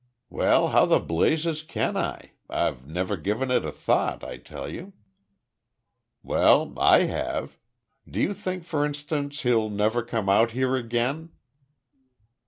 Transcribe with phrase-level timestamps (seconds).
[0.31, 2.31] "Well, how the blazes can I?
[2.49, 4.93] I've never given it a thought I tell you."
[6.23, 7.59] "Well, I have.
[8.09, 11.33] Do you think for instance, he'll ever come out here again?"